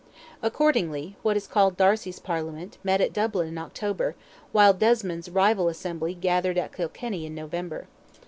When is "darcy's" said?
1.77-2.17